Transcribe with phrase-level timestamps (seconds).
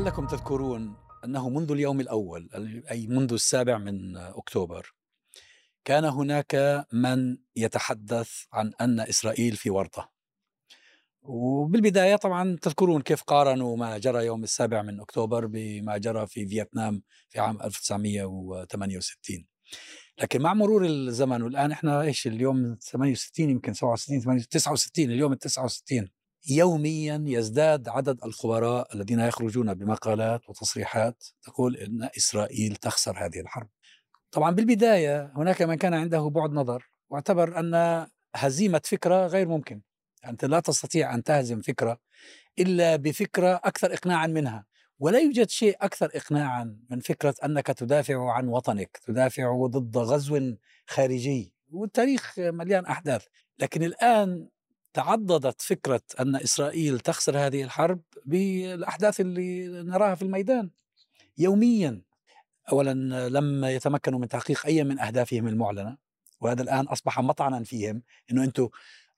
[0.00, 2.48] لعلكم تذكرون أنه منذ اليوم الأول
[2.90, 4.94] أي منذ السابع من أكتوبر
[5.84, 10.10] كان هناك من يتحدث عن أن إسرائيل في ورطة
[11.22, 17.02] وبالبداية طبعا تذكرون كيف قارنوا ما جرى يوم السابع من أكتوبر بما جرى في فيتنام
[17.28, 19.46] في عام 1968
[20.18, 26.19] لكن مع مرور الزمن والآن إحنا إيش اليوم 68 يمكن 67 69 اليوم ال 69
[26.48, 33.68] يوميا يزداد عدد الخبراء الذين يخرجون بمقالات وتصريحات تقول إن إسرائيل تخسر هذه الحرب.
[34.32, 39.80] طبعا بالبداية هناك من كان عنده بعد نظر واعتبر أن هزيمة فكرة غير ممكن.
[40.26, 41.98] أنت لا تستطيع أن تهزم فكرة
[42.58, 44.66] إلا بفكرة أكثر اقناعا منها.
[44.98, 51.54] ولا يوجد شيء أكثر اقناعا من فكرة أنك تدافع عن وطنك، تدافع ضد غزو خارجي،
[51.72, 53.26] والتاريخ مليان أحداث،
[53.58, 54.48] لكن الآن
[54.92, 60.70] تعضدت فكرة أن إسرائيل تخسر هذه الحرب بالأحداث اللي نراها في الميدان
[61.38, 62.02] يوميا.
[62.72, 65.96] أولا لم يتمكنوا من تحقيق أي من أهدافهم المعلنة
[66.40, 68.68] وهذا الآن أصبح مطعنا فيهم أنه أنتم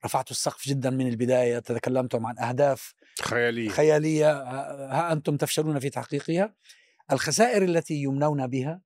[0.05, 3.69] رفعتوا السقف جدا من البداية تكلمتم عن أهداف خيالية.
[3.69, 4.31] خيالية
[4.91, 6.55] ها أنتم تفشلون في تحقيقها.
[7.11, 8.81] الخسائر التي يمنون بها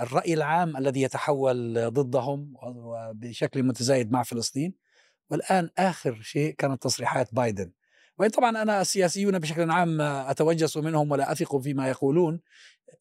[0.00, 4.85] الرأي العام الذي يتحول ضدهم وبشكل متزايد مع فلسطين
[5.30, 7.72] والآن آخر شيء كانت تصريحات بايدن
[8.18, 12.40] وإن طبعا أنا السياسيون بشكل عام أتوجس منهم ولا أثق فيما يقولون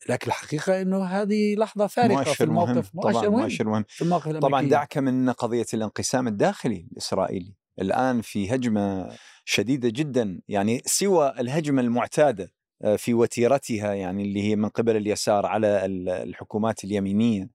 [0.09, 3.03] لكن الحقيقة أنه هذه لحظة فارقة في الموقف مهم.
[3.03, 4.47] طبعا مؤشر مهم في الموقف الأمريكي.
[4.47, 9.15] طبعا دعك من قضية الانقسام الداخلي الإسرائيلي الآن في هجمة
[9.45, 12.53] شديدة جدا يعني سوى الهجمة المعتادة
[12.97, 15.85] في وتيرتها يعني اللي هي من قبل اليسار على
[16.23, 17.49] الحكومات اليمينية.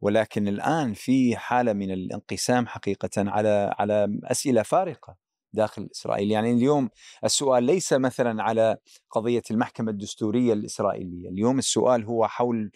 [0.00, 5.16] ولكن الآن في حالة من الانقسام حقيقة على على أسئلة فارقة
[5.52, 6.90] داخل إسرائيل، يعني اليوم
[7.24, 8.76] السؤال ليس مثلا على
[9.10, 12.70] قضية المحكمة الدستورية الإسرائيلية، اليوم السؤال هو حول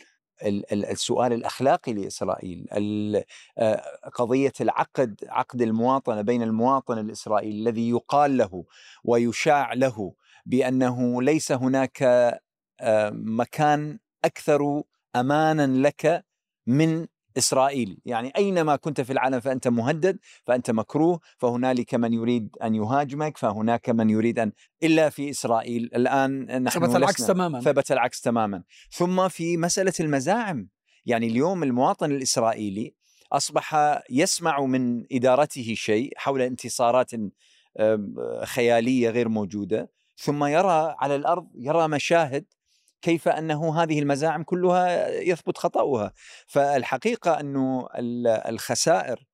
[0.72, 2.66] السؤال الأخلاقي لإسرائيل،
[3.58, 3.82] آه،
[4.14, 8.64] قضية العقد عقد المواطنة بين المواطن الإسرائيلي الذي يقال له
[9.04, 10.12] ويشاع له
[10.46, 12.02] بأنه ليس هناك
[12.80, 14.82] آه، مكان أكثر
[15.16, 16.24] امانا لك
[16.66, 17.06] من
[17.38, 23.36] إسرائيل، يعني أينما كنت في العالم فأنت مهدد، فأنت مكروه، فهنالك من يريد أن يهاجمك،
[23.36, 24.52] فهناك من يريد أن
[24.82, 25.90] إلا في إسرائيل.
[25.94, 27.60] الآن نحن ثبت العكس تماما.
[27.60, 30.68] ثبت العكس تماما، ثم في مسألة المزاعم،
[31.06, 32.94] يعني اليوم المواطن الإسرائيلي
[33.32, 33.76] أصبح
[34.10, 37.10] يسمع من إدارته شيء حول انتصارات
[38.44, 39.95] خيالية غير موجودة.
[40.16, 42.44] ثم يرى على الأرض يرى مشاهد
[43.02, 46.12] كيف أنه هذه المزاعم كلها يثبت خطأها.
[46.46, 47.88] فالحقيقة أنه
[48.48, 49.26] الخسائر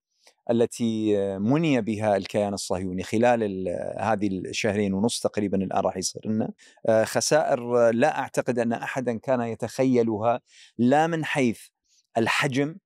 [0.50, 6.52] التي مني بها الكيان الصهيوني خلال هذه الشهرين ونص تقريبا الآن راح يصير لنا
[7.04, 10.40] خسائر لا أعتقد أن احدا كان يتخيلها
[10.78, 11.60] لا من حيث
[12.18, 12.76] الحجم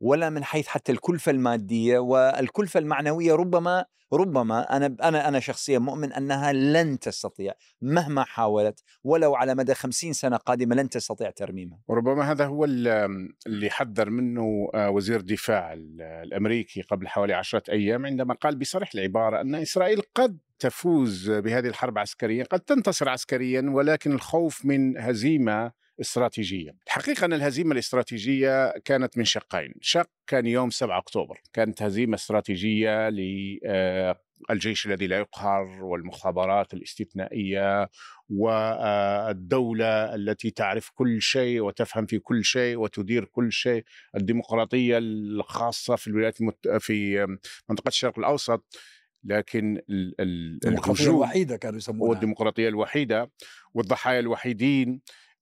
[0.00, 6.12] ولا من حيث حتى الكلفة المادية والكلفة المعنوية ربما ربما أنا أنا أنا شخصيا مؤمن
[6.12, 7.52] أنها لن تستطيع
[7.82, 11.78] مهما حاولت ولو على مدى خمسين سنة قادمة لن تستطيع ترميمها.
[11.88, 18.34] وربما هذا هو اللي حذر منه آه، وزير الدفاع الأمريكي قبل حوالي عشرة أيام عندما
[18.34, 24.64] قال بصريح العبارة أن إسرائيل قد تفوز بهذه الحرب عسكريا قد تنتصر عسكريا ولكن الخوف
[24.64, 26.70] من هزيمة استراتيجية.
[26.86, 29.74] الحقيقة أن الهزيمة الاستراتيجية كانت من شقين.
[29.80, 31.40] شق كان يوم 7 أكتوبر.
[31.52, 37.90] كانت هزيمة استراتيجية للجيش الذي لا يقهر والمخابرات الاستثنائية
[38.28, 43.84] والدولة التي تعرف كل شيء وتفهم في كل شيء وتدير كل شيء.
[44.16, 46.68] الديمقراطية الخاصة في الولايات المت...
[46.68, 47.26] في
[47.68, 48.76] منطقة الشرق الأوسط.
[49.24, 49.80] لكن
[50.20, 52.10] الديمقراطية الوحيدة كانوا يسمونها.
[52.10, 53.30] والديمقراطية الوحيدة
[53.74, 55.00] والضحايا الوحيدين.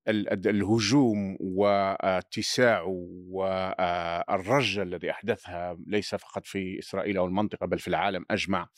[0.09, 2.83] الهجوم واتساع
[3.31, 8.69] والرجة الذي أحدثها ليس فقط في إسرائيل أو المنطقة بل في العالم أجمع.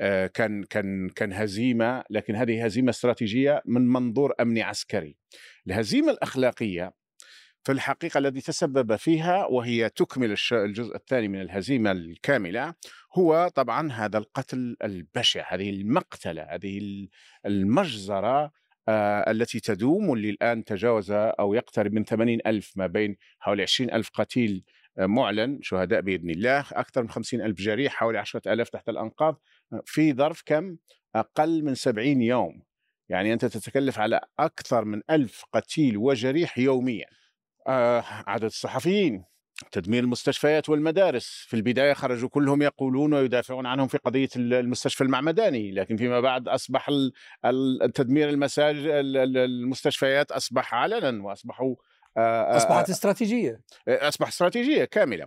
[0.00, 5.16] آه، كان كان كان هزيمة لكن هذه هزيمة استراتيجية من منظور أمني عسكري.
[5.66, 6.92] الهزيمة الأخلاقية
[7.64, 12.74] في الحقيقة الذي تسبب فيها وهي تكمل الجزء الثاني من الهزيمة الكاملة
[13.14, 17.08] هو طبعا هذا القتل البشع هذه المقتلة هذه
[17.46, 18.52] المجزرة
[19.30, 24.10] التي تدوم واللي الآن تجاوز أو يقترب من 80 ألف ما بين حوالي 20 ألف
[24.14, 24.64] قتيل
[24.98, 29.40] آه، معلن شهداء بإذن الله أكثر من 50 ألف جريح حوالي 10 ألاف تحت الأنقاض
[29.84, 30.76] في ظرف كم؟
[31.14, 32.62] أقل من 70 يوم.
[33.08, 37.06] يعني أنت تتكلف على أكثر من ألف قتيل وجريح يوميا.
[37.66, 39.24] آه عدد الصحفيين.
[39.72, 41.46] تدمير المستشفيات والمدارس.
[41.48, 46.90] في البداية خرجوا كلهم يقولون ويدافعون عنهم في قضية المستشفى المعمداني لكن فيما بعد أصبح
[47.44, 48.86] التدمير المساجد
[49.36, 51.74] المستشفيات أصبح علنا وأصبحوا
[52.56, 53.60] أصبحت استراتيجية.
[53.88, 55.26] أصبح استراتيجية كاملة.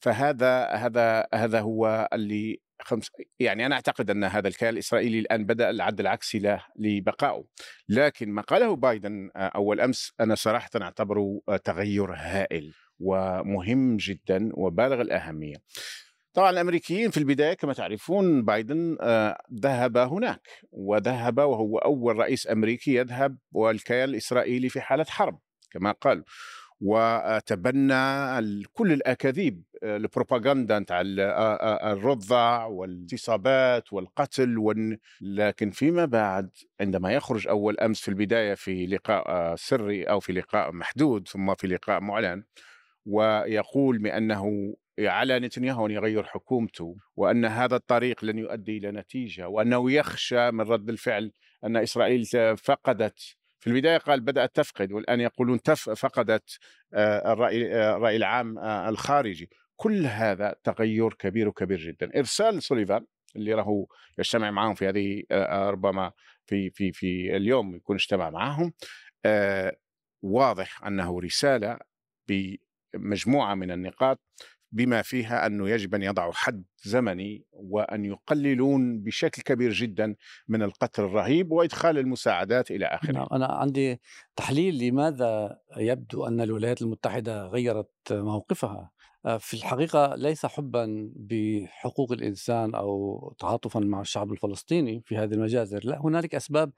[0.00, 3.10] فهذا هذا هذا هو اللي خمس
[3.40, 7.44] يعني أنا أعتقد أن هذا الكيان الإسرائيلي الآن بدأ العد العكسي له لبقائه.
[7.88, 12.74] لكن ما قاله بايدن أول أمس أنا صراحة أعتبره تغير هائل.
[13.00, 15.56] ومهم جدا وبالغ الأهمية.
[16.34, 18.98] طبعا الأمريكيين في البداية كما تعرفون بايدن
[19.62, 25.38] ذهب هناك وذهب وهو أول رئيس أمريكي يذهب والكيان الإسرائيلي في حالة حرب
[25.70, 26.24] كما قال.
[26.80, 27.94] وتبنى
[28.72, 31.02] كل الأكاذيب البروباغندا نتاع
[31.92, 34.98] الرضع والاغتصابات والقتل وال...
[35.20, 36.50] لكن فيما بعد
[36.80, 41.66] عندما يخرج أول أمس في البداية في لقاء سري أو في لقاء محدود ثم في
[41.66, 42.44] لقاء معلن
[43.08, 49.92] ويقول بأنه على نتنياهو أن يغير حكومته وأن هذا الطريق لن يؤدي إلى نتيجة وأنه
[49.92, 51.32] يخشى من رد الفعل
[51.64, 52.24] أن إسرائيل
[52.56, 53.36] فقدت.
[53.60, 56.58] في البداية قال بدأت تفقد والآن يقولون تف فقدت
[56.94, 59.50] الرأي, الرأي العام الخارجي.
[59.76, 62.10] كل هذا تغير كبير وكبير جدا.
[62.16, 63.06] إرسال سوليفان
[63.36, 63.86] اللي راهو
[64.18, 65.22] يجتمع معهم في هذه
[65.70, 66.12] ربما
[66.46, 68.72] في في في اليوم يكون اجتمع معهم
[70.22, 71.78] واضح أنه رسالة
[72.94, 74.20] بمجموعه من النقاط
[74.72, 80.16] بما فيها أنه يجب أن يضعوا حد زمني وأن يقللون بشكل كبير جدا
[80.48, 83.12] من القتل الرهيب وإدخال المساعدات إلى آخره.
[83.12, 84.00] نعم أنا عندي
[84.36, 88.90] تحليل لماذا يبدو أن الولايات المتحدة غيرت موقفها.
[89.38, 96.00] في الحقيقة ليس حبا بحقوق الإنسان أو تعاطفا مع الشعب الفلسطيني في هذه المجازر، لا
[96.00, 96.72] هنالك أسباب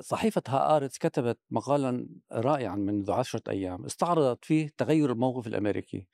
[0.00, 6.06] صحيفة هآرتس كتبت مقالا رائعا منذ عشرة أيام استعرضت فيه تغير الموقف الأمريكي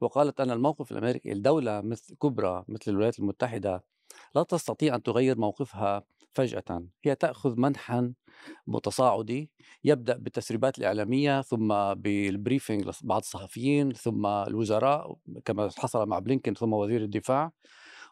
[0.00, 3.84] وقالت أن الموقف الأمريكي الدولة مثل كبرى مثل الولايات المتحدة
[4.34, 6.84] لا تستطيع أن تغير موقفها فجأة.
[7.04, 8.12] هي تأخذ منحا
[8.66, 9.50] متصاعدي
[9.84, 17.02] يبدأ بالتسريبات الإعلامية ثم بالبريفنج لبعض الصحفيين ثم الوزراء كما حصل مع بلينكن ثم وزير
[17.02, 17.52] الدفاع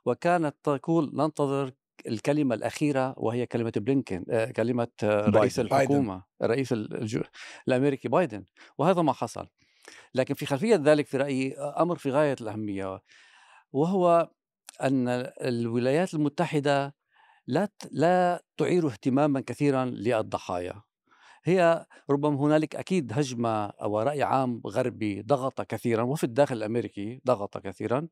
[0.06, 1.72] وكانت تقول ننتظر
[2.06, 4.25] الكلمة الأخيرة وهي كلمة بلينكن
[4.56, 5.76] كلمة رئيس بايدن.
[5.76, 6.75] الحكومة الرئيس
[7.69, 8.44] الأمريكي بايدن
[8.78, 9.48] وهذا ما حصل.
[10.14, 13.00] لكن في خلفية ذلك في رأيي أمر في غاية الأهمية
[13.72, 14.31] وهو
[14.82, 15.08] أن
[15.43, 16.94] الولايات المتحدة
[17.46, 20.82] لا لا تعير اهتماما كثيرا للضحايا.
[21.44, 27.58] هي ربما هنالك أكيد هجمة أو رأي عام غربي ضغط كثيرا وفي الداخل الأمريكي ضغط
[27.58, 28.08] كثيرا.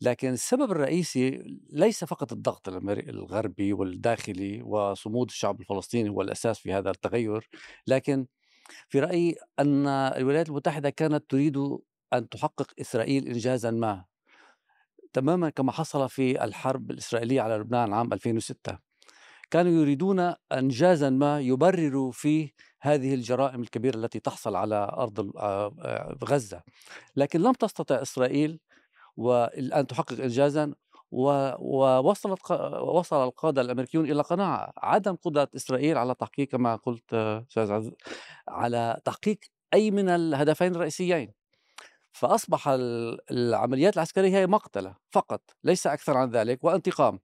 [0.00, 6.90] لكن السبب الرئيسي ليس فقط الضغط الغربي والداخلي وصمود الشعب الفلسطيني هو الأساس في هذا
[6.90, 7.48] التغير
[7.86, 8.26] لكن
[8.88, 11.56] في رأيي أن الولايات المتحدة كانت تريد
[12.12, 14.04] أن تحقق إسرائيل انجازا ما
[15.12, 18.78] تماما كما حصل في الحرب الإسرائيلية على لبنان عام 2006
[19.50, 25.30] كانوا يريدون انجازا ما يبرروا فيه هذه الجرائم الكبيرة التي تحصل على أرض
[26.24, 26.62] غزة.
[27.16, 28.60] لكن لم تستطع إسرائيل
[29.16, 30.74] والآن تحقق انجازا
[31.10, 32.50] ووصلت
[32.80, 37.90] وصل القادة الأمريكيون إلى قناعة عدم قدرة إسرائيل على تحقيق كما قلت أستاذ
[38.48, 39.38] على تحقيق
[39.74, 41.32] أي من الهدفين الرئيسيين.
[42.12, 42.68] فأصبح
[43.30, 47.20] العمليات العسكرية هي مقتلة فقط ليس أكثر عن ذلك وانتقام.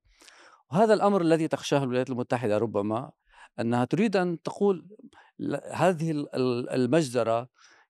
[0.73, 3.11] وهذا الأمر الذي تخشاه الولايات المتحدة ربما
[3.61, 4.87] أنها تريد أن تقول
[5.73, 6.27] هذه
[6.75, 7.49] المجزرة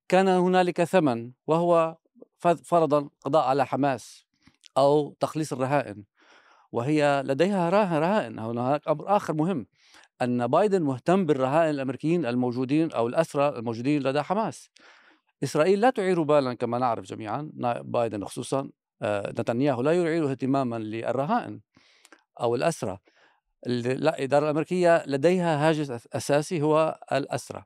[0.08, 1.96] كان هنالك ثمن وهو
[2.40, 4.26] فرضا قضاء على حماس
[4.76, 6.04] أو تخليص الرهائن
[6.72, 8.38] وهي لديها رهائن.
[8.38, 9.66] هناك أمر آخر مهم
[10.22, 14.70] أن بايدن مهتم بالرهائن الأمريكيين الموجودين أو الأسرى الموجودين لدى حماس.
[15.44, 17.50] إسرائيل لا تعير بالا كما نعرف جميعا
[17.82, 18.70] بايدن خصوصا
[19.02, 21.60] آه، نتنياهو لا يعير اهتماما للرهائن
[22.40, 22.98] أو الأسرى.
[23.66, 27.64] لا الإدارة الأمريكية لديها هاجس أساسي هو الأسرى.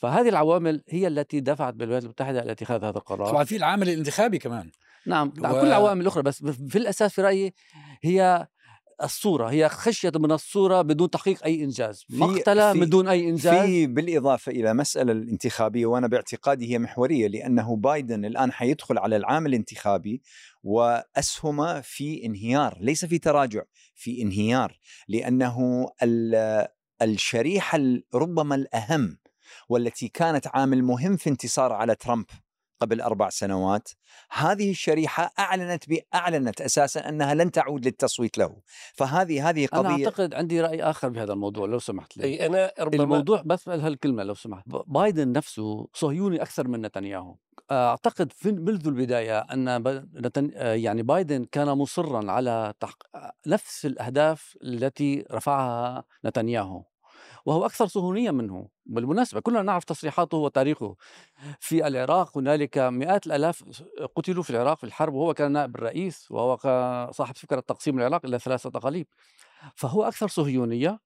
[0.00, 3.30] فهذه العوامل هي التي دفعت بالولايات المتحدة إلى اتخاذ هذا القرار.
[3.30, 4.70] طبعا في العامل الانتخابي كمان.
[5.06, 5.42] نعم و...
[5.42, 7.54] كل العوامل الأخرى بس في الأساس في رأيي
[8.02, 8.48] هي
[9.02, 12.04] الصورة هي خشية من الصورة بدون تحقيق أي إنجاز.
[12.10, 13.64] مقتلة من دون أي إنجاز.
[13.64, 19.46] في بالإضافة إلى مسألة الانتخابية وأنا باعتقادي هي محورية لأنه بايدن الآن حيدخل على العام
[19.46, 20.22] الانتخابي
[20.62, 23.62] واسهمه في انهيار ليس في تراجع
[23.94, 24.78] في انهيار
[25.08, 25.86] لأنه
[27.02, 27.78] الشريحة
[28.14, 29.19] ربما الأهم
[29.70, 32.26] والتي كانت عامل مهم في انتصار على ترامب
[32.80, 33.88] قبل أربع سنوات
[34.30, 35.84] هذه الشريحة أعلنت
[36.14, 38.56] أعلنت أساسا أنها لن تعود للتصويت له.
[38.94, 42.24] فهذه هذه قضية أنا أعتقد عندي رأي آخر بهذا الموضوع لو سمحت لي.
[42.24, 44.64] أي أنا ربما الموضوع بس هالكلمة لو سمحت.
[44.66, 47.36] بايدن نفسه صهيوني أكثر من نتنياهو.
[47.70, 50.04] أعتقد في منذ البداية أن.
[50.60, 53.02] يعني بايدن كان مصرا على تحق...
[53.46, 56.84] نفس الأهداف التي رفعها نتنياهو.
[57.46, 60.96] وهو أكثر صهيونية منه بالمناسبة كلنا نعرف تصريحاته وتاريخه.
[61.60, 63.64] في العراق هنالك مئات الآلاف
[64.16, 66.56] قتلوا في العراق في الحرب وهو كان نائب الرئيس وهو
[67.12, 69.04] صاحب فكرة تقسيم العراق إلى ثلاثة أقاليم
[69.76, 71.00] فهو أكثر صهيونية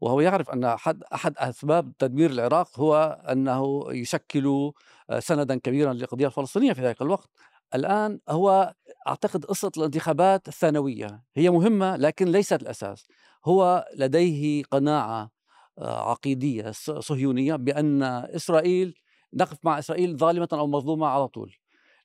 [0.00, 4.72] وهو يعرف أن أحد أحد أسباب تدمير العراق هو أنه يشكل
[5.18, 7.30] سندا كبيرا للقضية الفلسطينية في ذلك الوقت.
[7.74, 8.74] الآن هو
[9.08, 13.06] أعتقد قصة الانتخابات الثانوية هي مهمة لكن ليست الأساس.
[13.44, 15.30] هو لديه قناعة
[15.78, 18.94] عقيدية صهيونية بأن إسرائيل
[19.34, 21.54] نقف مع إسرائيل ظالمة أو مظلومة على طول.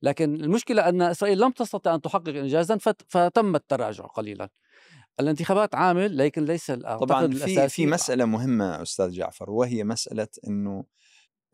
[0.01, 4.49] لكن المشكلة أن إسرائيل لم تستطع أن تحقق انجازا فتم التراجع قليلا.
[5.19, 10.85] الانتخابات عامل لكن ليس طبعا في في مسألة مهمة أستاذ جعفر وهي مسألة إنه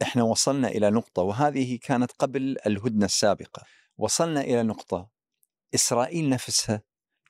[0.01, 3.63] إحنا وصلنا إلى نقطة وهذه كانت قبل الهدنة السابقة.
[3.97, 5.09] وصلنا إلى نقطة
[5.75, 6.81] إسرائيل نفسها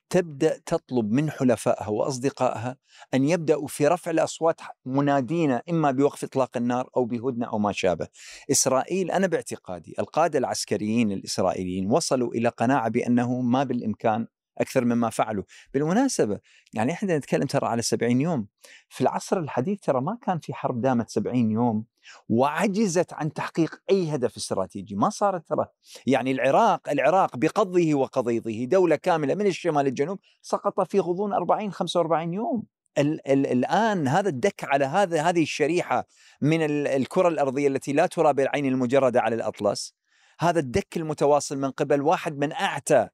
[0.09, 2.77] تبدأ تطلب من حلفائها وأصدقائها
[3.13, 8.07] أن يبدأوا في رفع الأصوات منادين إما بوقف إطلاق النار أو بهدنة أو ما شابه.
[8.51, 15.43] إسرائيل أنا باعتقادي القادة العسكريين الإسرائيليين وصلوا إلى قناعة بأنه ما بالإمكان أكثر مما فعلوا،
[15.73, 16.39] بالمناسبة
[16.73, 18.47] يعني إحنا نتكلم ترى على 70 يوم،
[18.89, 21.85] في العصر الحديث ترى ما كان في حرب دامت 70 يوم.
[22.29, 25.65] وعجزت عن تحقيق أي هدف استراتيجي، ما صارت ترى.
[26.07, 32.33] يعني العراق العراق بقضه وقضيضه دولة كاملة من الشمال للجنوب سقط في غضون 40 45
[32.33, 32.63] يوم.
[32.97, 36.07] ال ال الآن هذا الدك على هذا هذه الشريحة
[36.41, 39.95] من الكرة الأرضية التي لا ترى بالعين المجردة على الأطلس
[40.39, 43.07] هذا الدك المتواصل من قبل واحد من أعتى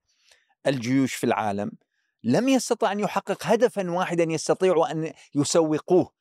[0.68, 1.72] الجيوش في العالم
[2.24, 6.21] لم يستطع أن يحقق هدفا واحدا يستطيع أن يسوقوه.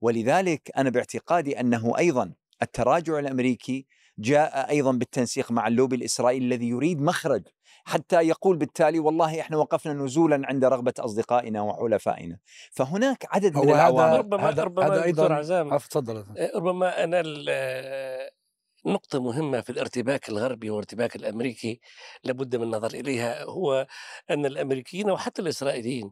[0.00, 3.86] ولذلك أنا باعتقادي أنه أيضا التراجع الأمريكي
[4.18, 7.42] جاء أيضا بالتنسيق مع اللوبي الإسرائيلي الذي يريد مخرج
[7.84, 12.38] حتى يقول بالتالي والله إحنا وقفنا نزولا عند رغبة أصدقائنا وحلفائنا.
[12.70, 14.18] فهناك عدد من العوامل.
[14.18, 16.24] ربما هذا ربما هذا أيضا عزام تفضل.
[16.54, 17.22] ربما أنا
[18.86, 21.80] نقطة مهمة في الارتباك الغربي والارتباك الأمريكي
[22.24, 23.86] لابد من النظر إليها هو
[24.30, 26.10] أن الأمريكيين وحتى الإسرائيليين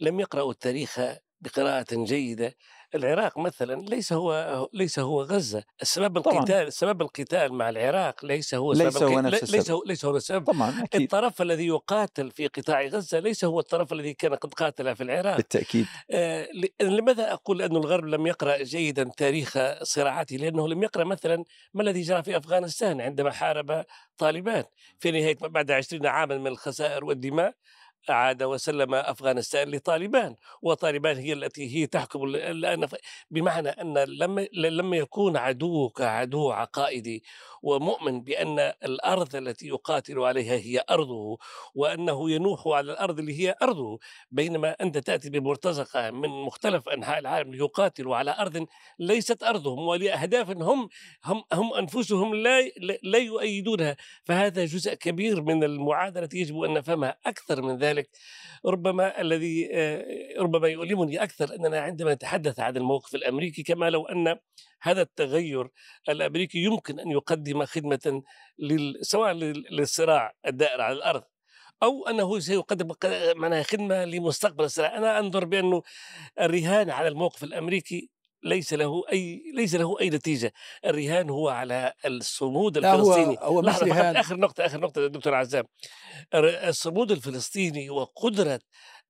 [0.00, 1.00] لم يقرأوا التاريخ
[1.40, 2.54] بقراءة جيدة
[2.94, 8.72] العراق مثلا ليس هو ليس هو غزة، السبب القتال سبب القتال مع العراق ليس هو
[8.72, 9.56] ليس هو نفس السبب.
[9.56, 10.44] ليس هو ليس هو السبب.
[10.46, 11.02] طبعا أكيد.
[11.02, 15.36] الطرف الذي يقاتل في قطاع غزة ليس هو الطرف الذي كان قد قاتل في العراق.
[15.36, 15.86] بالتأكيد.
[16.10, 16.48] آه
[16.80, 22.02] لماذا أقول أن الغرب لم يقرأ جيدا تاريخ صراعاته؟ لأنه لم يقرأ مثلا ما الذي
[22.02, 23.84] جرى في أفغانستان عندما حارب
[24.18, 24.64] طالبان.
[24.98, 27.54] في نهاية بعد عشرين عاما من الخسائر والدماء
[28.10, 32.88] عاد وسلم أفغانستان لطالبان وطالبان هي التي هي تحكم الآن
[33.30, 37.24] بمعنى أن لما لما يكون عدوك عدو عقائدي
[37.62, 41.38] ومؤمن بأن الأرض التي يقاتل عليها هي أرضه
[41.74, 43.98] وأنه ينوح على الأرض اللي هي أرضه
[44.30, 48.66] بينما أنت تأتي بمرتزقة من مختلف أنحاء العالم ليقاتلوا على أرض
[48.98, 50.88] ليست أرضهم ولأهداف هم
[51.24, 52.62] هم هم أنفسهم لا
[53.02, 53.96] لا يؤيدونها.
[54.24, 57.93] فهذا جزء كبير من المعادلة يجب أن نفهمها أكثر من ذلك.
[57.94, 58.10] ذلك.
[58.66, 60.04] ربما الذي آه،
[60.38, 64.36] ربما يؤلمني أكثر أننا عندما نتحدث عن الموقف الأمريكي كما لو أن
[64.82, 65.68] هذا التغير
[66.08, 68.22] الأمريكي يمكن أن يقدم خدمة
[69.00, 69.32] سواء
[69.70, 71.22] للصراع الدائر على الأرض
[71.82, 72.92] أو أنه سيقدم
[73.36, 75.82] معناها خدمة لمستقبل الصراع، أنا أنظر بأنه
[76.40, 78.10] الرهان على الموقف الأمريكي
[78.44, 80.52] ليس له أي ليس له أي نتيجة،
[80.84, 83.36] الرهان هو على الصمود الفلسطيني.
[83.40, 84.16] هو هو لحظة رهان.
[84.16, 85.64] آخر نقطة آخر نقطة دكتور عزام.
[86.34, 88.60] الصمود الفلسطيني وقدرة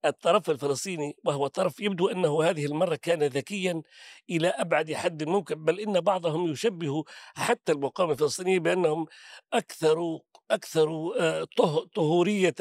[0.05, 3.83] الطرف الفلسطيني وهو طرف يبدو أنه هذه المرة كان ذكيا
[4.31, 9.07] إلى أبعد حد ممكن بل إن بعضهم يشبه حتى المقاومة الفلسطينية بأنهم
[9.53, 10.19] أكثر
[10.51, 11.47] أكثر آه،
[11.95, 12.55] طهورية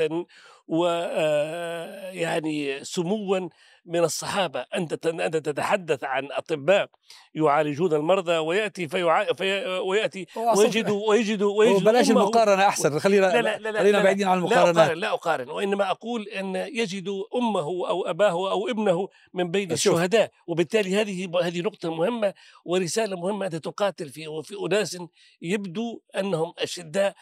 [0.68, 3.50] ويعني آه، سموا
[3.85, 4.65] من الصحابة.
[4.75, 6.89] أنت أنت تتحدث عن أطباء
[7.35, 9.33] يعالجون المرضى ويأتي فيع...
[9.33, 9.65] في...
[9.65, 10.25] ويأتي
[10.57, 14.71] ويجد ويجد ويجد بلاش المقارنة أحسن خلينا لا لا لا لا خلينا بعيدين عن المقارنه
[14.71, 19.71] لا أقارن لا أقارن وإنما أقول إن يجد أمه أو أباه أو ابنه من بين
[19.71, 20.31] الشهداء.
[20.47, 22.33] وبالتالي هذه هذه نقطة مهمة
[22.65, 24.97] ورسالة مهمة أنت تقاتل في في أناس
[25.41, 27.15] يبدو أنهم أشداء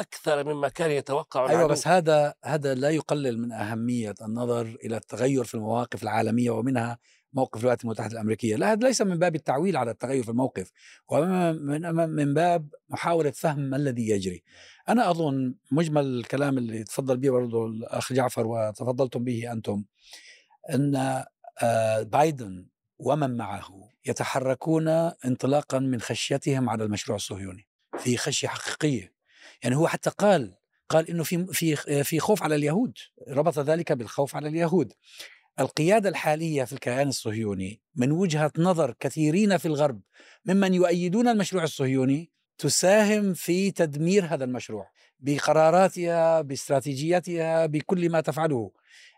[0.00, 1.72] أكثر مما كان يتوقع أيوه العدو.
[1.72, 6.98] بس هذا هذا لا يقلل من أهمية النظر إلى التغير في المواقف العالمية ومنها
[7.32, 10.70] موقف الولايات المتحدة الأمريكية، لا هذا ليس من باب التعويل على التغير في الموقف،
[11.08, 14.42] ومن من باب محاولة فهم ما الذي يجري.
[14.88, 19.84] أنا أظن مجمل الكلام اللي تفضل به برضه الأخ جعفر وتفضلتم به أنتم
[20.74, 21.24] إن
[21.62, 22.66] آه، بايدن
[22.98, 29.17] ومن معه يتحركون انطلاقا من خشيتهم على المشروع الصهيوني في خشية حقيقية
[29.62, 30.54] يعني هو حتى قال
[30.88, 32.98] قال إنه في في في خوف على اليهود
[33.28, 34.92] ربط ذلك بالخوف على اليهود.
[35.60, 40.00] القيادة الحالية في الكيان الصهيوني من وجهة نظر كثيرين في الغرب
[40.44, 48.72] ممن يؤيدون المشروع الصهيوني تساهم في تدمير هذا المشروع بقراراتها باستراتيجيتها بكل ما تفعله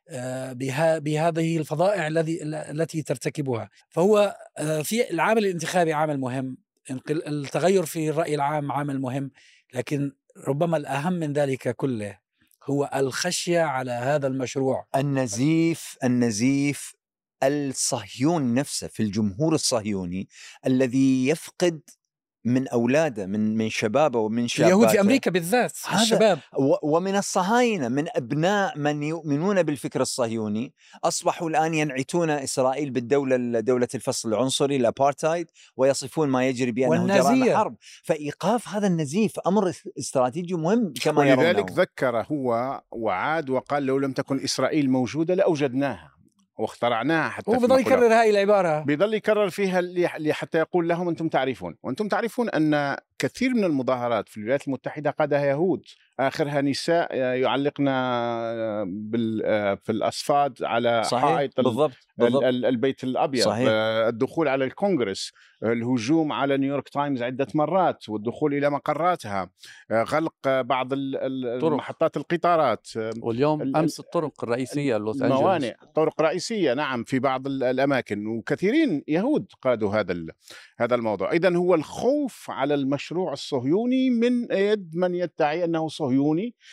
[0.08, 0.52] آه،
[0.98, 3.70] بهذه الفظائع الذي التي ترتكبها.
[3.88, 6.56] فهو آه، في العامل الانتخابي عامل مهم
[7.10, 9.30] التغير في الرأي العام عامل مهم
[9.74, 10.12] لكن
[10.48, 12.18] ربما الأهم من ذلك كله
[12.64, 14.86] هو الخشية على هذا المشروع.
[14.96, 16.94] النزيف النزيف
[17.42, 20.28] الصهيون نفسه في الجمهور الصهيوني
[20.66, 21.80] الذي يفقد
[22.44, 26.38] من أولاده من من شبابه ومن شبابه اليهود في أمريكا بالذات الشباب.
[26.82, 30.74] ومن الصهاينة من أبناء من يؤمنون بالفكر الصهيوني.
[31.04, 37.76] أصبحوا الآن ينعتون إسرائيل بالدولة دولة الفصل العنصري الابارتايد ويصفون ما يجري بأنه جرائم حرب
[38.02, 41.48] فإيقاف هذا النزيف أمر استراتيجي مهم كما يرونه.
[41.48, 46.19] ولذلك ذكر هو وعاد وقال لو لم تكن إسرائيل موجودة لأوجدناها.
[46.60, 48.80] واخترعناها حتى هو بضل يكرر هاي العبارة.
[48.80, 49.82] بيضل يكرر فيها
[50.32, 51.76] حتى يقول لهم أنتم تعرفون.
[51.82, 55.82] وأنتم تعرفون أن كثير من المظاهرات في الولايات المتحدة قادها يهود.
[56.20, 57.84] آخرها نساء يعلقن
[58.86, 59.40] بال
[59.76, 61.24] في الأصفاد على صحيح.
[61.24, 61.96] حائط بالضبط.
[62.16, 62.44] بالضبط.
[62.44, 63.68] البيت الأبيض صحيح.
[64.08, 65.32] الدخول على الكونغرس
[65.64, 69.50] الهجوم على نيويورك تايمز عدة مرات والدخول إلى مقراتها
[69.92, 70.94] غلق بعض
[71.62, 72.88] محطات القطارات
[73.22, 79.46] واليوم أمس الطرق الرئيسية لوس انجلوس موانئ طرق رئيسية نعم في بعض الأماكن وكثيرين يهود
[79.62, 80.16] قادوا هذا
[80.78, 86.09] هذا الموضوع اذا هو الخوف على المشروع الصهيوني من يد من يدعي أنه صهيوني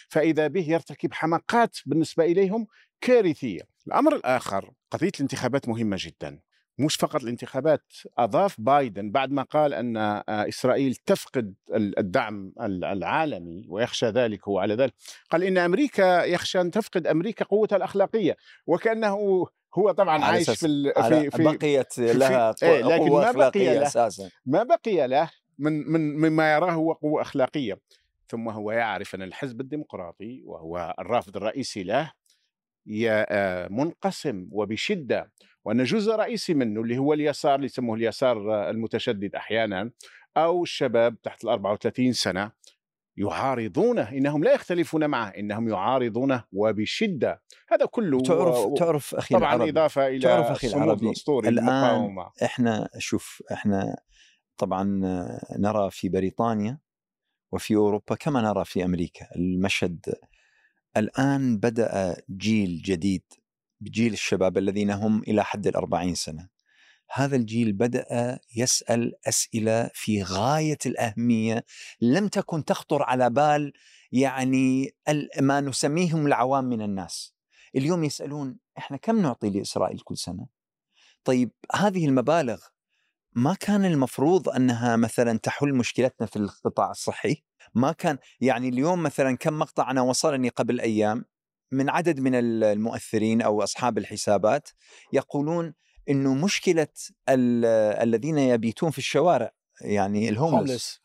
[0.09, 2.67] فإذا به يرتكب حماقات بالنسبة إليهم
[3.01, 3.61] كارثية.
[3.87, 6.39] الأمر الآخر قضية الانتخابات مهمة جدا.
[6.79, 14.05] مش فقط الانتخابات أضاف بايدن بعد ما قال أن آه، إسرائيل تفقد الدعم العالمي ويخشى
[14.05, 14.93] ذلك هو على ذلك.
[15.29, 21.31] قال إن أمريكا يخشى أن تفقد أمريكا قوتها الأخلاقية وكأنه هو طبعا عايش في في,
[21.31, 24.29] في بقيت لها في إيه لكن ما بقي له أساسا.
[24.45, 27.79] ما بقي له من من مما يراه هو قوة أخلاقية.
[28.27, 32.11] ثم هو يعرف أن الحزب الديمقراطي وهو الرافض الرئيسي له
[33.09, 35.31] آه، منقسم وبشدة.
[35.65, 39.91] وأن جزء رئيسي منه اللي هو اليسار اللي يسموه اليسار المتشدد أحيانا
[40.37, 42.51] أو الشباب تحت ال 34 سنة
[43.17, 44.11] يعارضونه.
[44.11, 47.41] إنهم لا يختلفون معه إنهم يعارضونه وبشدة.
[47.69, 48.75] هذا كله تعرف و...
[48.75, 53.97] تعرف أخي طبعا العربي إضافة إلى تعرف أخي العربي الآن إحنا شوف إحنا
[54.57, 54.83] طبعا
[55.59, 56.79] نرى في بريطانيا
[57.51, 60.15] وفي أوروبا كما نرى في أمريكا المشهد
[60.97, 63.23] الآن بدأ جيل جديد
[63.81, 66.49] بجيل الشباب الذين هم إلى حد الأربعين سنة.
[67.11, 71.65] هذا الجيل بدأ يسأل أسئلة في غاية الأهمية
[72.01, 73.73] لم تكن تخطر على بال
[74.11, 74.95] يعني
[75.41, 77.33] ما نسميهم العوام من الناس.
[77.75, 80.47] اليوم يسألون إحنا كم نعطي لإسرائيل كل سنة؟
[81.23, 82.59] طيب هذه المبالغ
[83.37, 87.43] ما كان المفروض أنها مثلا تحل مشكلتنا في القطاع الصحي؟
[87.75, 91.25] ما كان يعني اليوم مثلا كم مقطع أنا وصلني قبل أيام
[91.71, 94.69] من عدد من المؤثرين أو أصحاب الحسابات
[95.13, 95.73] يقولون
[96.09, 96.87] إنه مشكلة
[97.29, 101.01] الذين يبيتون في الشوارع يعني الهوملس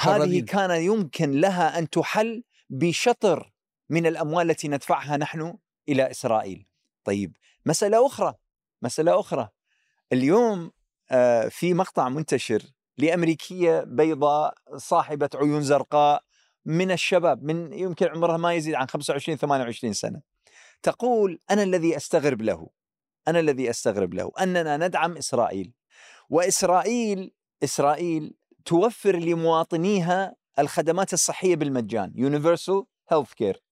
[0.00, 3.52] هذه كان يمكن لها أن تحل بشطر
[3.88, 6.66] من الأموال التي ندفعها نحن إلى إسرائيل.
[7.04, 8.34] طيب مسألة أخرى
[8.82, 9.48] مسألة أخرى.
[10.12, 10.70] اليوم
[11.50, 12.62] في مقطع منتشر
[12.98, 16.22] لأمريكية بيضاء صاحبة عيون زرقاء
[16.64, 20.20] من الشباب من يمكن عمرها ما يزيد عن 25 28 سنة.
[20.82, 22.68] تقول أنا الذي أستغرب له
[23.28, 25.72] أنا الذي أستغرب له أننا ندعم إسرائيل
[26.30, 27.32] وإسرائيل
[27.64, 33.62] إسرائيل توفر لمواطنيها الخدمات الصحية بالمجان يونيفرسال هيلث كير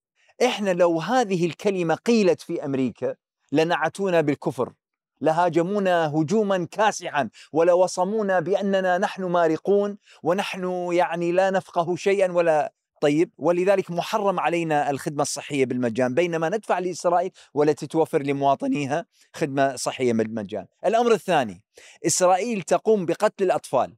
[0.45, 3.15] إحنا لو هذه الكلمة قيلت في أمريكا
[3.51, 4.73] لنعتونا بالكفر.
[5.21, 13.91] لهاجمونا هجوما كاسحا ولوصمونا بأننا نحن مارقون ونحن يعني لا نفقه شيئا ولا طيب ولذلك
[13.91, 16.13] محرم علينا الخدمة الصحية بالمجان.
[16.13, 20.65] بينما ندفع لإسرائيل والتي توفر لمواطنيها خدمة صحية بالمجان.
[20.85, 21.63] الأمر الثاني
[22.05, 23.95] إسرائيل تقوم بقتل الأطفال.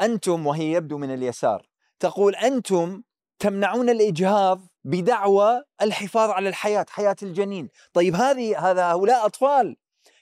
[0.00, 1.66] أنتم وهي يبدو من اليسار
[2.00, 3.02] تقول أنتم
[3.38, 9.76] تمنعون الإجهاض بدعوى الحفاظ على الحياة، حياة الجنين، طيب هذه هذا هؤلاء أطفال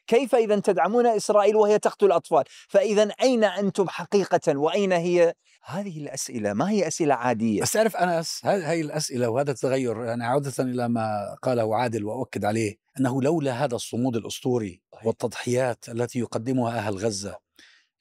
[0.07, 5.35] كيف إذا تدعمون إسرائيل وهي تقتل الأطفال؟ فإذا أين أنتم حقيقة وأين هي؟
[5.65, 10.53] هذه الأسئلة ما هي أسئلة عادية بس تعرف انس هذه الأسئلة وهذا التغير يعني عودة
[10.59, 16.97] إلى ما قاله عادل وأؤكد عليه أنه لولا هذا الصمود الأسطوري والتضحيات التي يقدمها أهل
[16.97, 17.39] غزة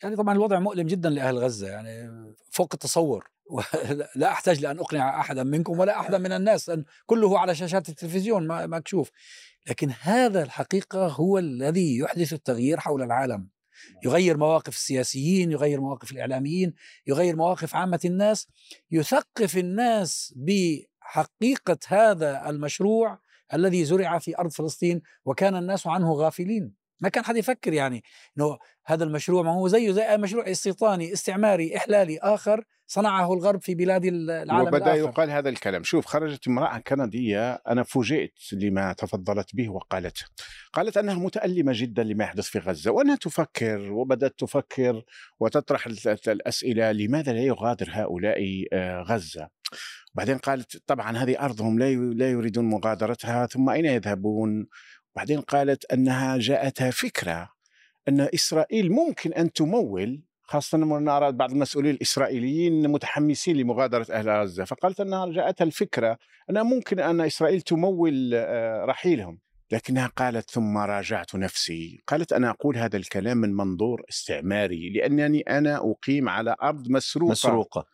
[0.04, 2.12] يعني طبعا الوضع مؤلم جدا لأهل غزة يعني
[2.52, 3.32] فوق التصور
[4.16, 8.68] لا أحتاج لأن أقنع احدا منكم ولا احدا من الناس لأن كله على شاشات التلفزيون
[8.68, 9.12] مكشوف
[9.70, 13.50] لكن هذا الحقيقة هو الذي يحدث التغيير حول العالم.
[14.06, 16.74] يغير مواقف السياسيين يغير مواقف الإعلاميين
[17.08, 18.48] يغير مواقف عامة الناس
[18.92, 23.20] يثقف الناس بحقيقة هذا المشروع
[23.54, 26.81] الذي زرع في أرض فلسطين وكان الناس عنه غافلين.
[27.02, 28.04] ما كان حد يفكر يعني
[28.38, 33.76] إنه هذا المشروع ما هو زيه زي مشروع استيطاني استعماري إحلالي آخر صنعه الغرب في
[33.76, 34.98] بلاد العالم وبدأ الآخر.
[34.98, 35.84] يقال هذا الكلام.
[35.84, 40.26] شوف خرجت امرأة كندية أنا فوجئت لما تفضلت به وقالته
[40.74, 45.04] قالت أنها متألمة جدا لما يحدث في غزة وأنها تفكر وبدأت تفكر
[45.40, 45.88] وتطرح
[46.28, 49.50] الأسئلة لماذا لا يغادر هؤلاء آه، غزة؟
[50.14, 54.68] بعدين قالت طبعا هذه أرضهم لا لا يريدون مغادرتها ثم أين يذهبون؟
[55.16, 57.50] بعدين قالت أنها جاءتها فكرة
[58.08, 65.00] أن إسرائيل ممكن أن تمول خاصة نرى بعض المسؤولين الإسرائيليين متحمسين لمغادرة أهل غزة فقالت
[65.00, 66.18] أنها جاءتها الفكرة
[66.50, 69.40] أنها ممكن أن إسرائيل تمول آه، رحيلهم.
[69.72, 72.04] لكنها قالت ثم راجعت نفسي.
[72.08, 77.86] قالت أنا أقول هذا الكلام من منظور استعماري لأنني أنا أقيم على أرض مسروقة, مسروقة.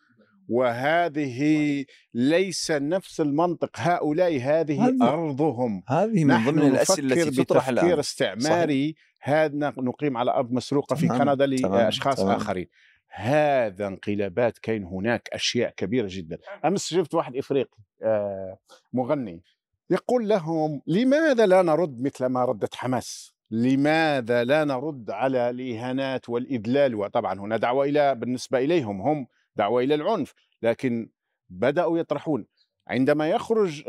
[0.48, 1.84] وهذه
[2.14, 3.70] ليس نفس المنطق.
[3.76, 5.82] هؤلاء هذه هذه- أرضهم.
[5.88, 7.98] هذه من ضمن الأسئلة نفكر التي تطرح الآن.
[7.98, 8.94] استعماري.
[9.22, 12.36] هذا نقيم على أرض مسروقة في تمام، كندا تمام، لأشخاص تمام.
[12.36, 12.66] آخرين.
[13.08, 16.38] هذا انقلابات كاين هناك أشياء كبيرة جدا.
[16.64, 18.58] امس شفت واحد إفريقي آه،
[18.92, 19.42] مغني.
[19.90, 26.94] يقول لهم لماذا لا نرد مثل ما ردت حماس؟ لماذا لا نرد على الإهانات والإذلال؟
[26.94, 29.26] وطبعا هنا دعوة إلى بالنسبة إليهم هم
[29.58, 31.08] دعوة إلى العنف لكن
[31.50, 32.46] بدأوا يطرحون.
[32.88, 33.82] عندما يخرج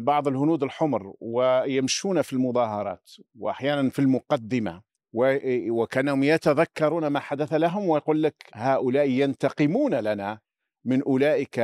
[0.00, 5.38] بعض الهنود الحمر ويمشون في المظاهرات واحيانا في المقدمة و-
[5.82, 10.40] وكانوا يتذكرون ما حدث لهم ويقول لك هؤلاء ينتقمون لنا
[10.84, 11.58] من أولئك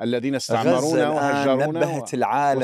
[0.00, 2.60] الذين استعمرونا وهجرونا نبهت العالم.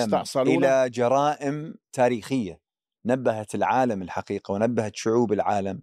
[0.59, 2.61] إلى جرائم تاريخية.
[3.07, 5.83] نبهت العالم الحقيقة ونبهت شعوب العالم.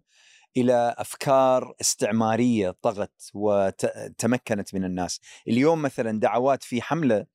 [0.58, 5.20] إلى أفكار استعمارية طغت وتمكنت من الناس.
[5.48, 7.26] اليوم مثلا دعوات في حملة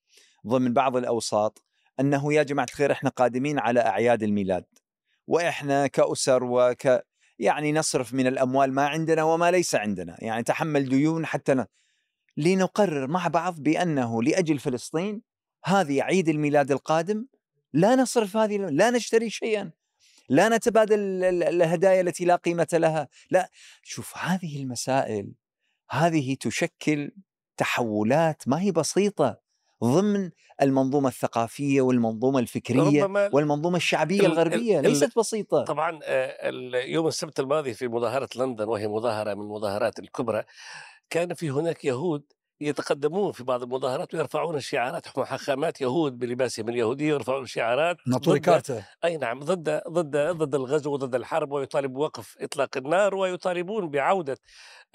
[0.47, 1.63] ضمن بعض الأوساط
[2.01, 4.65] أنه يا جماعة الخير إحنا قادمين على أعياد الميلاد
[5.27, 7.05] وإحنا كأسر وك
[7.39, 10.17] يعني نصرف من الأموال ما عندنا وما ليس عندنا.
[10.19, 11.65] يعني تحمل ديون حتى ن...
[12.37, 15.23] لنقرر مع بعض بأنه لأجل فلسطين
[15.65, 17.27] هذه عيد الميلاد القادم
[17.73, 19.71] لا نصرف هذه لا نشتري شيئا.
[20.31, 23.09] لا نتبادل ال- ال- الهدايا التي لا قيمة لها.
[23.31, 23.51] لا
[23.83, 25.33] شوف هذه المسائل
[25.91, 27.11] هذه تشكل
[27.57, 29.41] تحولات ما هي بسيطة
[29.85, 30.31] ضمن
[30.63, 35.65] المنظومة الثقافية والمنظومة الفكرية ربما والمنظومة الشعبية ال- ال- الغربية ال- ليست بسيطة.
[35.65, 36.51] طبعا آه،
[36.87, 40.45] يوم السبت الماضي في مظاهرة لندن وهي مظاهرة من المظاهرات الكبرى
[41.11, 42.25] كان في هناك يهود
[42.61, 49.17] يتقدمون في بعض المظاهرات ويرفعون شعارات محاخامات يهود بلباسهم اليهودي يرفعون شعارات ناطوري كارتا أي
[49.17, 54.39] نعم ضد ضد ضد الغزو وضد الحرب ويطالب بوقف إطلاق النار ويطالبون بعودة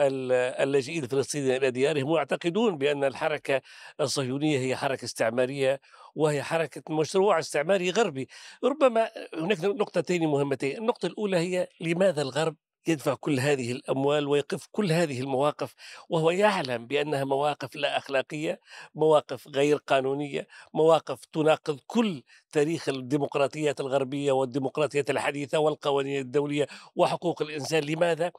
[0.01, 0.32] ال-
[0.63, 3.62] اللاجئين الفلسطينيين إلى ديارهم ويعتقدون بأن الحركة
[4.01, 5.80] الصهيونية هي حركة استعمارية
[6.15, 8.28] وهي حركة مشروع استعماري غربي.
[8.63, 10.78] ربما هناك نقطتين مهمتين.
[10.78, 12.56] النقطة الأولى هي لماذا الغرب
[12.88, 15.76] يدفع كل هذه الأموال ويقف كل هذه المواقف
[16.10, 18.60] وهو يعلم بأنها مواقف لا أخلاقية،
[18.95, 22.24] مواقف غير قانونية، مواقف تناقض كل
[22.56, 28.32] تاريخ الديمقراطيات الغربية والديمقراطيات الحديثة والقوانين الدولية وحقوق الإنسان، لماذا؟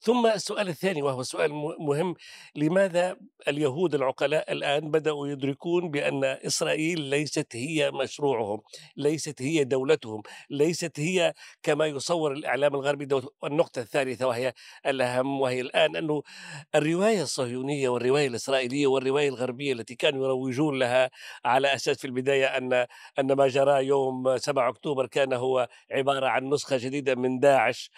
[0.00, 2.14] ثم السؤال الثاني وهو سؤال مهم،
[2.56, 3.16] لماذا
[3.48, 8.60] اليهود العقلاء الآن بدأوا يدركون بأن إسرائيل ليست هي مشروعهم،
[8.96, 13.28] ليست هي دولتهم، ليست هي كما يصور الإعلام الغربي دولة.
[13.44, 14.52] النقطة الثالثة وهي
[14.86, 16.22] الأهم وهي الآن أنه
[16.74, 21.10] الرواية الصهيونية والرواية الإسرائيلية والرواية الغربية التي كانوا يروجون لها
[21.44, 22.86] على أساس في البداية أن
[23.18, 27.90] أن ما جرى يوم 7 أكتوبر كان هو عبارة عن نسخة جديدة من داعش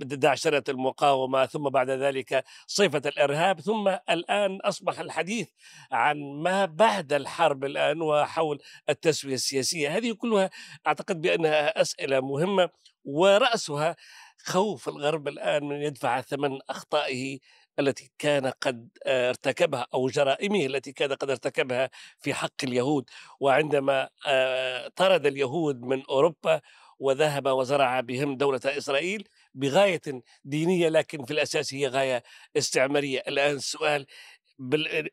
[0.00, 5.48] داعش سنه المقاومة ثم بعد ذلك صفه الإرهاب ثم الآن أصبح الحديث
[5.92, 9.96] عن ما بعد الحرب الآن وحول التسوية السياسية.
[9.96, 10.50] هذه كلها
[10.86, 12.70] أعتقد بأنها أسئلة مهمة
[13.04, 13.96] ورأسها
[14.44, 17.38] خوف الغرب الآن من يدفع ثمن أخطائه
[17.78, 23.10] التي كان قد آه، ارتكبها أو جرائمه التي كان قد ارتكبها في حق اليهود.
[23.40, 26.60] وعندما آه، طرد اليهود من أوروبا
[26.98, 30.00] وذهب وزرع بهم دولة إسرائيل بغاية
[30.44, 32.22] دينية لكن في الأساس هي غاية
[32.56, 33.22] استعمارية.
[33.28, 34.06] الآن السؤال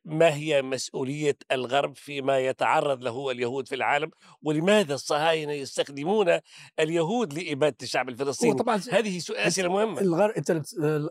[0.05, 6.39] ما هي مسؤولية الغرب فيما يتعرض له اليهود في العالم؟ ولماذا الصهاينة يستخدمون
[6.79, 10.01] اليهود لإبادة الشعب الفلسطيني؟ طبعا هذه أسئلة مهمة.
[10.01, 10.63] الغرب إنت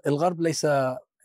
[0.06, 0.66] الغرب ليس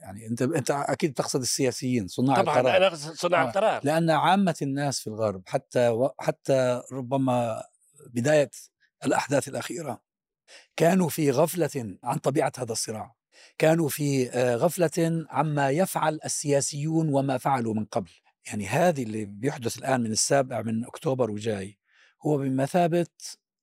[0.01, 2.77] يعني أنت أنت أكيد تقصد السياسيين صناع طبعا القرار.
[2.77, 3.81] أنا اقصد صناع آه، القرار.
[3.83, 7.63] لأن عامة الناس في الغرب حتى حتى ربما
[8.13, 8.51] بداية
[9.05, 10.01] الأحداث الأخيرة
[10.75, 13.15] كانوا في غفلة عن طبيعة هذا الصراع.
[13.57, 18.11] كانوا في آه، غفلة عما يفعل السياسيون وما فعلوا من قبل.
[18.47, 21.77] يعني هذه اللي بيحدث الآن من السابع من أكتوبر وجاي
[22.25, 23.07] هو بمثابة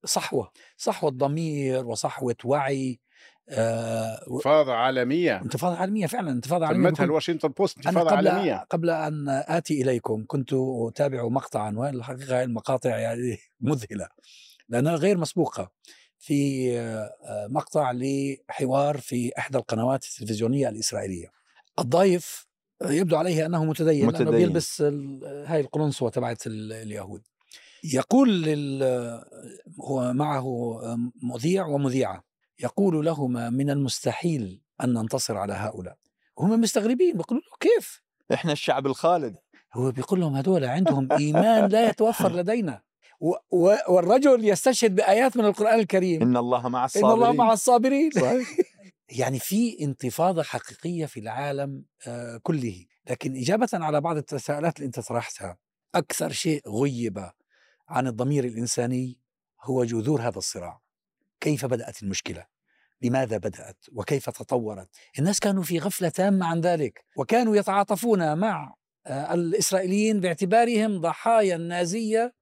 [0.05, 3.01] صحوة صحوة ضمير وصحوة وعي
[3.51, 9.29] انتفاضة عالمية انتفاضة عالمية فعلا انتفاضة عالمية سمتها الواشنطن بوست انتفاضة قبل عالمية قبل أن
[9.29, 10.51] آتي إليكم كنت
[10.89, 14.09] أتابع مقطعا والحقيقة المقاطع يعني مذهلة
[14.69, 15.71] لأنها غير مسبوقة
[16.19, 21.27] في آه، مقطع لحوار في إحدى القنوات التلفزيونية الإسرائيلية.
[21.79, 22.47] الضيف
[22.85, 24.27] يبدو عليه أنه متدين, متدين.
[24.27, 24.83] لأنه بيلبس
[25.23, 27.23] هاي القلنسوه تبعت اليهود.
[27.85, 28.83] يقول لل
[29.81, 30.81] هو معه
[31.23, 32.28] مذيع ومذيعة
[32.61, 35.97] يقول لهما من المستحيل أن ننتصر على هؤلاء.
[36.39, 39.37] هم مستغربين بيقولوا له كيف؟ إحنا الشعب الخالد.
[39.75, 42.83] هو بيقول لهم هذول عندهم إيمان لا يتوفر لدينا.
[43.89, 46.23] والرجل يستشهد بآيات من القرآن الكريم.
[46.23, 48.11] إن الله مع الصابرين إن الله مع الصابرين.
[48.11, 48.49] صحيح.
[49.19, 52.85] يعني في انتفاضة حقيقية في العالم آه، كله.
[53.11, 55.59] لكن إجابة على بعض التساؤلات اللي أنت طرحتها
[55.95, 57.31] أكثر شيء غيب
[57.89, 59.19] عن الضمير الإنساني
[59.63, 60.81] هو جذور هذا الصراع.
[61.41, 62.47] كيف بدأت المشكلة؟
[63.03, 68.75] لماذا بدأت؟ وكيف تطورت؟ الناس كانوا في غفلة تامة عن ذلك وكانوا يتعاطفون مع
[69.07, 72.35] آه، الإسرائيليين باعتبارهم ضحايا النازيه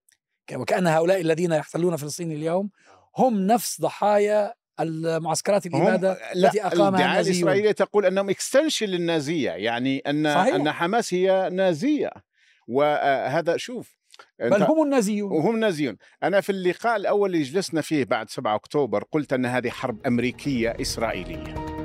[0.54, 2.70] وكأن هؤلاء الذين يحتلون فلسطين اليوم
[3.16, 10.34] هم نفس ضحايا المعسكرات الإبادة التي أقامها الدعاية الإسرائيلية تقول أنهم اكستنشن للنازية يعني أن
[10.34, 10.54] صحيح.
[10.54, 12.10] أن حماس هي نازية.
[12.68, 13.96] وهذا شوف
[14.40, 15.32] بل هم النازيون.
[15.32, 15.96] وهم النازيون.
[16.22, 20.76] أنا في اللقاء الأول اللي جلسنا فيه بعد 7 أكتوبر قلت أن هذه حرب أمريكية
[20.80, 21.75] إسرائيلية.